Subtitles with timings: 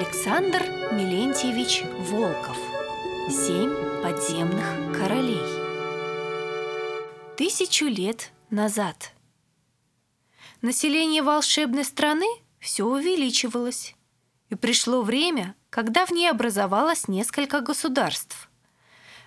[0.00, 2.56] Александр Милентьевич Волков
[3.28, 5.44] Семь подземных королей
[7.36, 9.12] Тысячу лет назад
[10.62, 12.24] Население волшебной страны
[12.60, 13.94] все увеличивалось,
[14.48, 18.48] и пришло время, когда в ней образовалось несколько государств.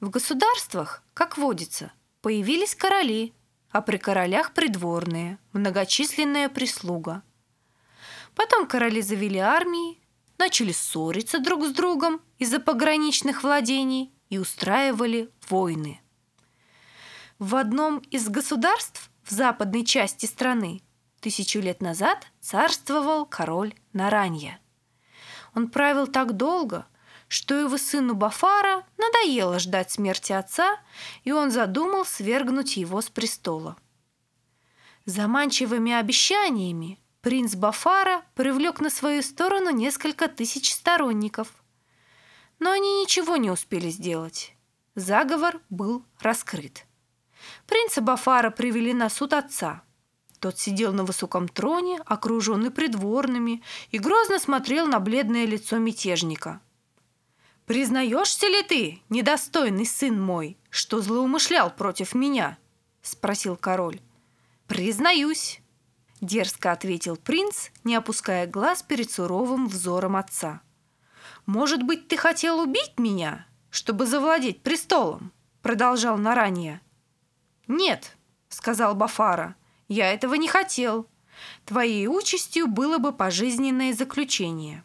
[0.00, 3.32] В государствах, как водится, появились короли,
[3.70, 7.22] а при королях придворные, многочисленная прислуга.
[8.34, 10.00] Потом короли завели армии,
[10.38, 16.00] начали ссориться друг с другом из-за пограничных владений и устраивали войны.
[17.38, 20.82] В одном из государств в западной части страны
[21.20, 24.60] тысячу лет назад царствовал король Наранья.
[25.54, 26.86] Он правил так долго,
[27.28, 30.78] что его сыну Бафара надоело ждать смерти отца,
[31.24, 33.76] и он задумал свергнуть его с престола.
[35.04, 41.48] Заманчивыми обещаниями принц Бафара привлек на свою сторону несколько тысяч сторонников.
[42.60, 44.54] Но они ничего не успели сделать.
[44.94, 46.86] Заговор был раскрыт.
[47.66, 49.82] Принца Бафара привели на суд отца.
[50.38, 53.60] Тот сидел на высоком троне, окруженный придворными,
[53.90, 56.60] и грозно смотрел на бледное лицо мятежника.
[57.64, 62.56] «Признаешься ли ты, недостойный сын мой, что злоумышлял против меня?»–
[63.02, 64.00] спросил король.
[64.68, 65.60] «Признаюсь»,–
[66.26, 70.60] дерзко ответил принц, не опуская глаз перед суровым взором отца.
[71.46, 75.32] «Может быть, ты хотел убить меня, чтобы завладеть престолом?»–
[75.62, 76.80] продолжал Наранья.
[77.68, 78.16] «Нет»,–
[78.48, 79.56] сказал Бафара,–
[79.88, 81.08] «я этого не хотел.
[81.64, 84.84] Твоей участью было бы пожизненное заключение».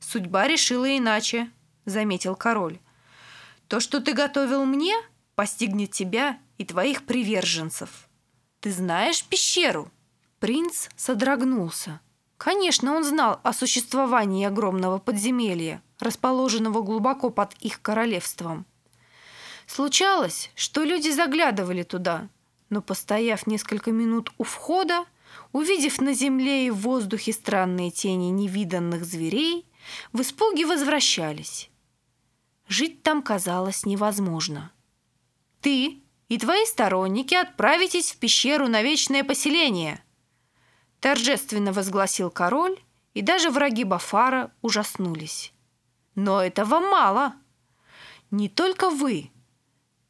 [0.00, 1.50] «Судьба решила иначе»,–
[1.84, 2.80] заметил король.
[3.68, 4.94] «То, что ты готовил мне,
[5.34, 8.08] постигнет тебя и твоих приверженцев.
[8.60, 9.90] Ты знаешь пещеру?»
[10.42, 12.00] Принц содрогнулся.
[12.36, 18.66] Конечно, он знал о существовании огромного подземелья, расположенного глубоко под их королевством.
[19.68, 22.28] Случалось, что люди заглядывали туда,
[22.70, 25.04] но, постояв несколько минут у входа,
[25.52, 29.64] увидев на земле и в воздухе странные тени невиданных зверей,
[30.12, 31.70] в испуге возвращались.
[32.66, 34.72] Жить там казалось невозможно.
[35.60, 40.02] «Ты и твои сторонники отправитесь в пещеру на вечное поселение»,
[41.02, 42.78] торжественно возгласил король,
[43.12, 45.52] и даже враги Бафара ужаснулись.
[46.14, 47.34] Но этого мало.
[48.30, 49.30] Не только вы,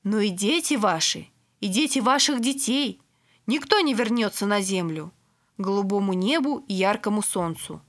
[0.04, 1.28] но и дети ваши,
[1.60, 3.00] и дети ваших детей.
[3.46, 5.12] Никто не вернется на землю,
[5.56, 7.80] голубому небу и яркому солнцу.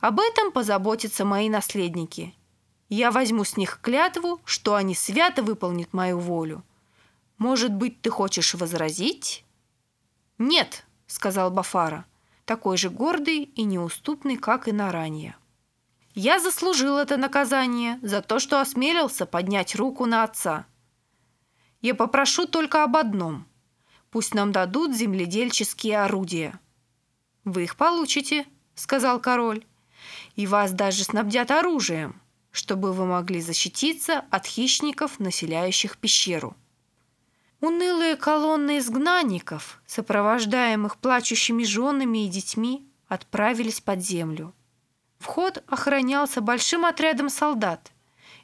[0.00, 2.34] Об этом позаботятся мои наследники.
[2.90, 6.62] Я возьму с них клятву, что они свято выполнят мою волю.
[7.38, 9.42] Может быть, ты хочешь возразить?
[10.38, 12.04] Нет, сказал Бафара
[12.46, 15.36] такой же гордый и неуступный, как и на ранее.
[16.14, 20.64] Я заслужил это наказание за то, что осмелился поднять руку на отца.
[21.82, 23.46] Я попрошу только об одном.
[24.10, 26.58] Пусть нам дадут земледельческие орудия.
[27.44, 29.66] Вы их получите, сказал король.
[30.36, 32.20] И вас даже снабдят оружием,
[32.50, 36.56] чтобы вы могли защититься от хищников, населяющих пещеру.
[37.62, 44.54] Унылые колонны изгнанников, сопровождаемых плачущими женами и детьми, отправились под землю.
[45.18, 47.92] Вход охранялся большим отрядом солдат,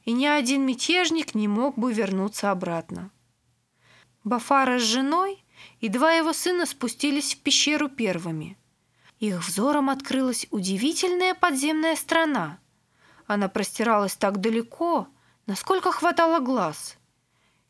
[0.04, 3.10] и ни один мятежник не мог бы вернуться обратно.
[4.24, 5.44] Бафара с женой
[5.80, 8.56] и два его сына спустились в пещеру первыми.
[9.18, 12.58] Их взором открылась удивительная подземная страна.
[13.26, 15.06] Она простиралась так далеко,
[15.46, 16.96] насколько хватало глаз–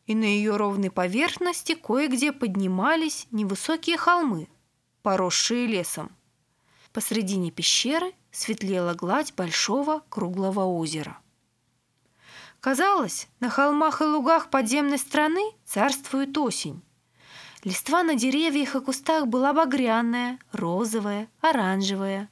[0.05, 4.47] и на ее ровной поверхности кое-где поднимались невысокие холмы,
[5.01, 6.11] поросшие лесом.
[6.91, 11.17] Посредине пещеры светлела гладь большого круглого озера.
[12.59, 16.81] Казалось, на холмах и лугах подземной страны царствует осень.
[17.63, 22.29] Листва на деревьях и кустах была багряная, розовая, оранжевая,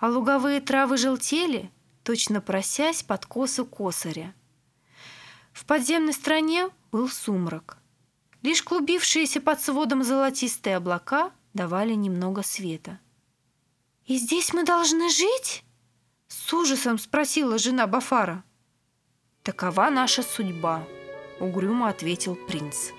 [0.00, 1.70] а луговые травы желтели,
[2.02, 4.34] точно просясь под косу косаря.
[5.54, 7.78] В подземной стране был сумрак.
[8.42, 12.98] Лишь клубившиеся под сводом золотистые облака давали немного света.
[14.04, 15.64] «И здесь мы должны жить?»
[16.26, 18.42] С ужасом спросила жена Бафара.
[19.44, 20.86] «Такова наша судьба»,—
[21.40, 22.90] угрюмо ответил принц.